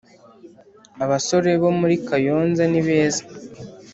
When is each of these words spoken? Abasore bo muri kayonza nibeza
Abasore 1.03 1.51
bo 1.61 1.71
muri 1.79 1.95
kayonza 2.07 2.63
nibeza 2.71 3.23